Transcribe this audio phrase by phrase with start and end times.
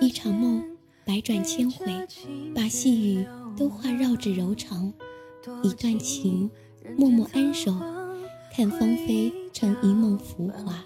[0.00, 0.64] 一场梦，
[1.04, 1.84] 百转千回，
[2.54, 3.26] 把细雨
[3.56, 4.90] 都化绕指柔肠；
[5.62, 6.50] 一段情，
[6.96, 7.74] 默默安守，
[8.56, 10.82] 看芳菲成一梦浮华。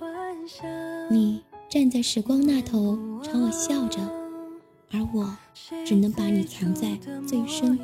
[1.08, 4.00] 你站在时光那头，朝我笑着，
[4.90, 5.36] 而我
[5.86, 7.78] 只能把你藏在最深、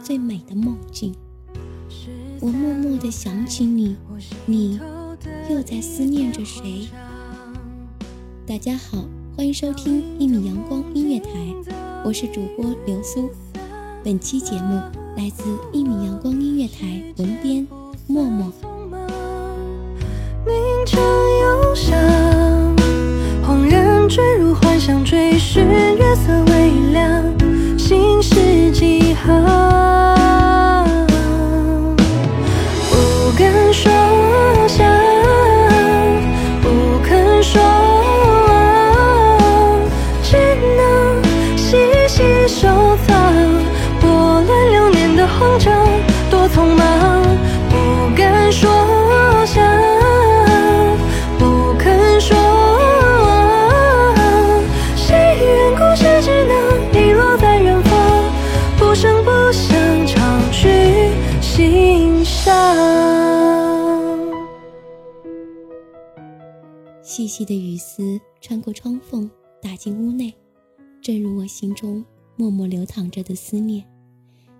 [0.00, 1.12] 最美的梦境。
[2.40, 3.96] 我默默地想起你，
[4.46, 4.80] 你
[5.50, 6.88] 又在思念着谁？
[8.46, 9.04] 大家好。
[9.36, 11.30] 欢迎收听一米阳光音乐台，
[12.04, 13.30] 我是主播刘苏。
[14.04, 14.78] 本期节目
[15.16, 17.66] 来自一米阳光音乐台文编
[18.06, 18.52] 默默。
[20.46, 20.54] 明
[20.86, 22.76] 晨忧伤，
[23.42, 27.24] 恍然坠入幻想，追寻月色微凉，
[27.78, 29.69] 心事几行。
[67.30, 69.30] 细的雨丝穿过窗缝，
[69.62, 70.34] 打进屋内，
[71.00, 72.04] 正如我心中
[72.34, 73.84] 默默流淌着的思念。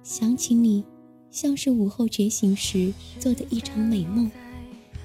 [0.04, 0.84] 想起你，
[1.32, 4.30] 像是午后觉醒时做的一场美梦，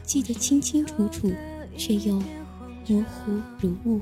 [0.03, 1.33] 记得清清楚楚，
[1.75, 2.21] 却又
[2.87, 3.99] 模糊如雾。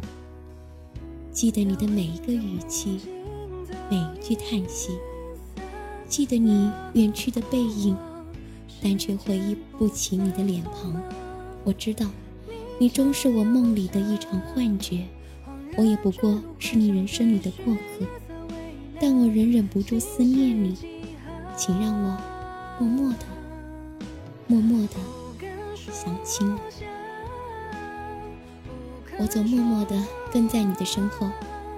[1.31, 2.99] 记得你的每一个语气，
[3.89, 4.89] 每一句叹息，
[6.09, 7.95] 记得你远去的背影，
[8.81, 11.01] 但却回忆不起你的脸庞。
[11.63, 12.05] 我知道。
[12.79, 15.05] 你终是我梦里的一场幻觉，
[15.77, 18.05] 我也不过是你人生里的过客，
[18.99, 20.77] 但我仍忍不住思念你，
[21.55, 22.17] 请让我
[22.79, 23.25] 默默的、
[24.47, 24.95] 默默的
[25.93, 26.55] 想起你。
[29.17, 31.29] 我总默默的跟在你的身后，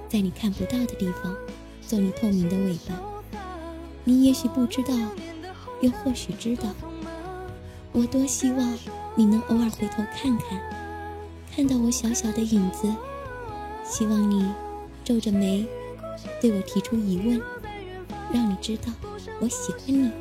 [0.07, 1.35] 在你看不到的地方，
[1.81, 2.95] 做你透明的尾巴。
[4.05, 4.93] 你也许不知道，
[5.81, 6.73] 又或许知道，
[7.91, 8.77] 我多希望
[9.15, 10.84] 你能偶尔回头看看。
[11.55, 12.93] 看到我小小的影子，
[13.85, 14.45] 希望你
[15.05, 15.65] 皱着眉
[16.41, 17.41] 对我提出疑问，
[18.29, 18.91] 让你知道
[19.39, 20.11] 我喜欢你。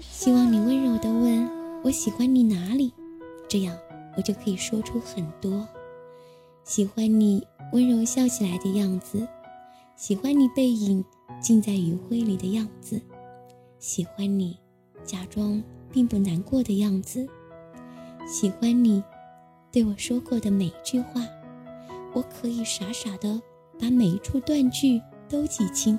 [0.00, 1.46] 希望你温柔的问
[1.82, 2.94] 我喜欢你哪里，
[3.46, 3.76] 这样
[4.16, 5.68] 我就可以说出很多。
[6.64, 9.28] 喜欢你温柔笑起来的样子，
[9.96, 11.04] 喜欢你背影
[11.42, 12.98] 浸在余晖里的样子，
[13.78, 14.58] 喜欢你
[15.04, 15.62] 假装
[15.92, 17.28] 并不难过的样子。
[18.26, 19.02] 喜欢你
[19.70, 21.20] 对我说过的每一句话，
[22.12, 23.40] 我可以傻傻的
[23.78, 25.98] 把每一处断句都记清，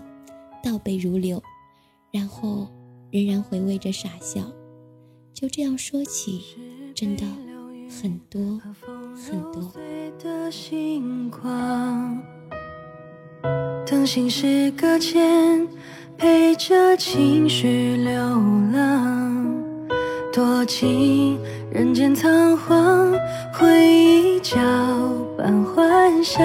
[0.64, 1.42] 倒背如流，
[2.12, 2.68] 然后
[3.12, 4.42] 仍然回味着傻笑。
[5.34, 6.42] 就这样说起，
[6.96, 7.24] 真的
[8.02, 8.60] 很多
[9.16, 9.72] 很多。
[13.86, 15.68] 当心事搁浅，
[16.18, 18.14] 陪着情绪流
[18.72, 19.25] 浪，
[20.36, 21.40] 多情。
[21.72, 23.14] 人间仓皇，
[23.54, 24.58] 回忆搅
[25.38, 26.44] 拌幻想，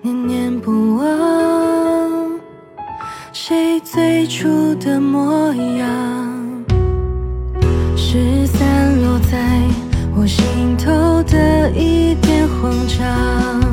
[0.00, 2.40] 念念不忘，
[3.32, 6.64] 谁最初的模样？
[7.96, 9.60] 是散落在
[10.16, 13.67] 我心头的一点慌张。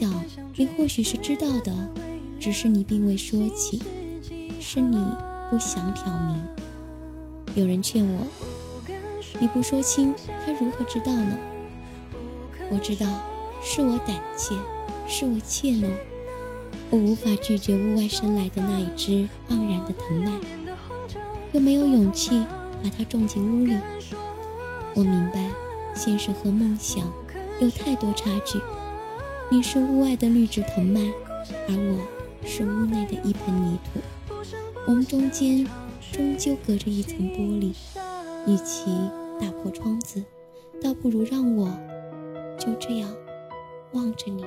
[0.00, 0.10] 想，
[0.56, 1.74] 你或许是知道的，
[2.40, 3.82] 只是你并未说起，
[4.58, 4.96] 是你
[5.50, 6.42] 不想挑明。
[7.54, 8.26] 有人劝我，
[9.38, 11.36] 你不说清，他如何知道呢？
[12.70, 13.06] 我知道，
[13.62, 14.54] 是我胆怯，
[15.06, 15.90] 是我怯懦，
[16.88, 20.32] 我无法拒绝屋外伸来的那一只盎然的藤蔓，
[21.52, 22.42] 又没有勇气
[22.82, 23.76] 把它种进屋里。
[24.94, 25.50] 我明白，
[25.94, 27.04] 现实和梦想
[27.60, 28.58] 有太多差距。
[29.52, 31.12] 你是屋外的绿植藤蔓，
[31.66, 34.00] 而我是屋内的一盆泥土。
[34.86, 35.66] 我们中间
[36.12, 37.74] 终究隔着一层玻璃，
[38.46, 38.92] 与其
[39.40, 40.22] 打破窗子，
[40.80, 41.68] 倒不如让我
[42.60, 43.12] 就这样
[43.92, 44.44] 望着你。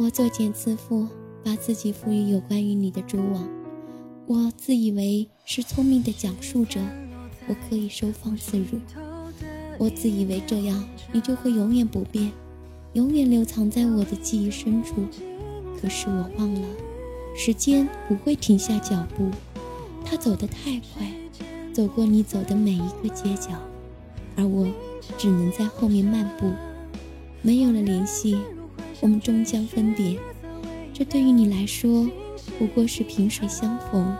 [0.00, 1.06] 我作茧自缚，
[1.44, 3.46] 把自己赋予有关于你的蛛网。
[4.26, 6.80] 我自以为是聪明的讲述者，
[7.46, 8.80] 我可以收放自如。
[9.78, 12.32] 我自以为这样，你就会永远不变，
[12.94, 15.06] 永远留藏在我的记忆深处。
[15.80, 16.68] 可是我忘了，
[17.36, 19.30] 时间不会停下脚步，
[20.04, 21.06] 它走得太快，
[21.72, 23.50] 走过你走的每一个街角，
[24.34, 24.66] 而我
[25.16, 26.50] 只能在后面漫步。
[27.40, 28.36] 没有了联系，
[29.00, 30.18] 我们终将分别。
[30.92, 32.10] 这对于你来说，
[32.58, 34.16] 不过是萍水相逢，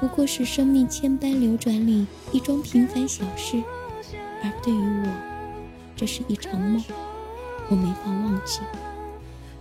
[0.00, 3.62] 不过是生命千般流转里一桩平凡小事。
[4.46, 5.08] 而对于我，
[5.96, 6.82] 这是一场梦，
[7.68, 8.60] 我没法忘记，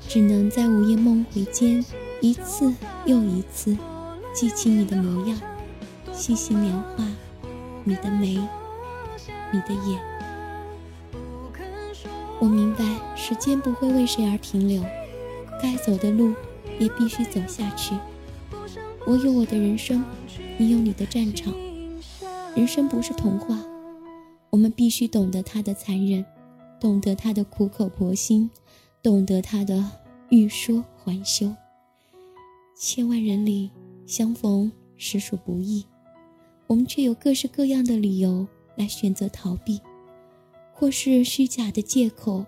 [0.07, 1.83] 只能在午夜梦回间，
[2.21, 2.71] 一次
[3.05, 3.75] 又一次
[4.33, 5.39] 记起你的模样，
[6.13, 7.03] 细细描画
[7.83, 8.39] 你的眉，
[9.51, 9.99] 你的眼。
[12.39, 12.85] 我明白，
[13.15, 14.83] 时间不会为谁而停留，
[15.61, 16.33] 该走的路
[16.77, 17.95] 也必须走下去。
[19.07, 20.03] 我有我的人生，
[20.57, 21.51] 你有你的战场，
[22.55, 23.57] 人生不是童话。
[24.55, 26.25] 我们必须懂得他的残忍，
[26.79, 28.49] 懂得他的苦口婆心，
[29.03, 29.83] 懂得他的
[30.29, 31.53] 欲说还休。
[32.73, 33.69] 千万人里
[34.05, 35.85] 相逢实属不易，
[36.67, 38.47] 我们却有各式各样的理由
[38.77, 39.81] 来选择逃避，
[40.73, 42.45] 或是虚假的借口，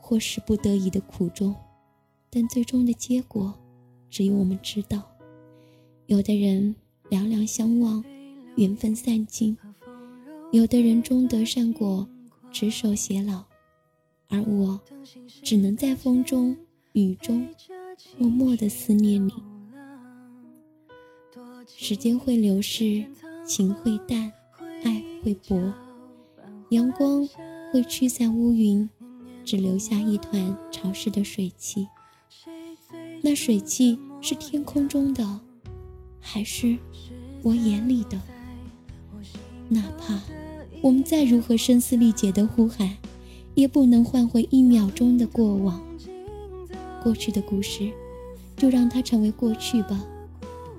[0.00, 1.54] 或是不得已的苦衷。
[2.30, 3.52] 但最终的结果，
[4.08, 5.02] 只有我们知道。
[6.06, 6.74] 有的人
[7.10, 8.02] 两两相望，
[8.56, 9.58] 缘分散尽。
[10.52, 12.08] 有的人终得善果，
[12.50, 13.44] 执手偕老，
[14.28, 14.80] 而我
[15.44, 16.56] 只能在风中
[16.92, 17.46] 雨中
[18.18, 19.32] 默默的思念你。
[21.66, 23.04] 时间会流逝，
[23.46, 24.32] 情会淡，
[24.82, 25.72] 爱会薄，
[26.70, 27.28] 阳光
[27.72, 28.90] 会驱散乌云，
[29.44, 31.86] 只留下一团潮湿的水汽。
[33.22, 35.40] 那水汽是天空中的，
[36.20, 36.76] 还是
[37.44, 38.20] 我眼里的？
[39.68, 40.20] 哪怕
[40.82, 42.96] 我们再如何声嘶力竭的呼喊，
[43.54, 45.80] 也不能换回一秒钟的过往。
[47.02, 47.90] 过去的故事，
[48.56, 50.02] 就让它成为过去吧，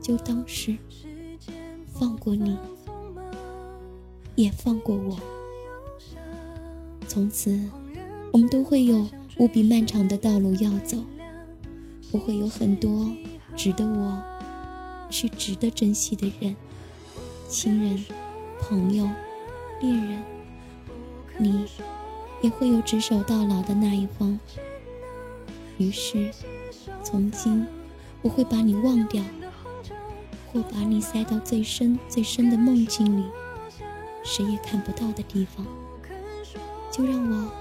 [0.02, 0.76] 就当是
[1.94, 2.58] 放过你，
[4.36, 5.20] 也放过我。
[7.08, 7.70] 从此，
[8.32, 9.08] 我们都会有
[9.38, 10.98] 无比漫长的道路要走，
[12.12, 13.08] 我会有很多
[13.56, 14.20] 值得我
[15.12, 16.56] 去值得珍惜的人，
[17.48, 18.04] 亲人。
[18.64, 19.10] 朋友、
[19.82, 20.24] 恋人，
[21.38, 21.66] 你
[22.42, 24.40] 也会有执手到老的那一方。
[25.78, 26.32] 于是，
[27.04, 27.66] 从今
[28.22, 29.24] 我会把你忘掉，
[30.52, 33.26] 或把你塞到最深最深的梦境里，
[34.24, 35.66] 谁也看不到的地方。
[36.92, 37.52] 就让我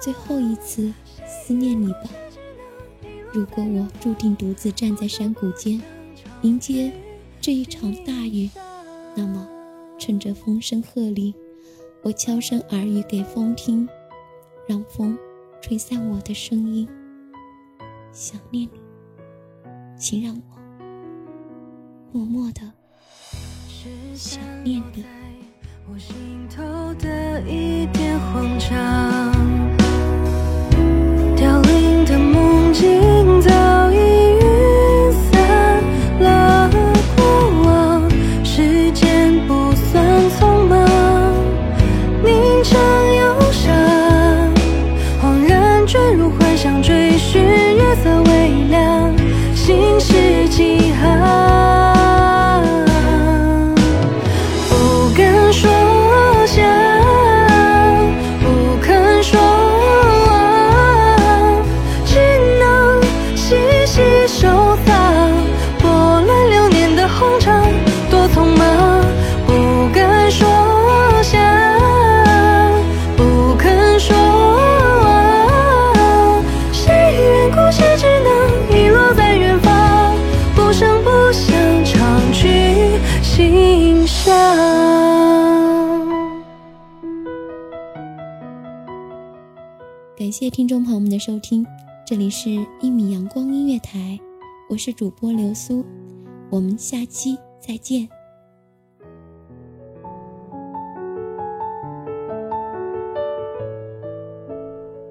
[0.00, 0.92] 最后一次
[1.26, 2.10] 思念你吧。
[3.32, 5.82] 如果我注定独自站在山谷间，
[6.42, 6.92] 迎接
[7.40, 8.48] 这一场大雨，
[9.16, 9.48] 那么。
[9.98, 11.32] 趁着风声鹤唳，
[12.02, 13.88] 我悄声耳语给风听，
[14.68, 15.18] 让风
[15.60, 16.88] 吹散我的声音。
[18.12, 18.80] 想念你，
[19.98, 20.56] 请让我
[22.12, 22.62] 默默的
[24.14, 25.04] 想念你。
[27.92, 28.18] 凋
[90.26, 91.64] 感谢听众朋友们的收听，
[92.04, 92.48] 这里是
[92.80, 93.96] 《一米阳光音乐台》，
[94.68, 95.84] 我是主播流苏，
[96.50, 98.08] 我们下期再见。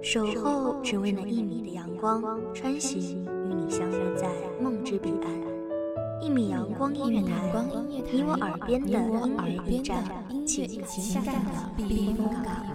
[0.01, 2.21] 守候只为那一米的阳光，
[2.53, 4.29] 穿行与你相约在
[4.61, 5.31] 梦之彼岸。
[6.21, 7.53] 一米阳光音乐台，
[7.87, 10.03] 你我耳边的音乐驿站，
[10.45, 12.74] 情感的避风港。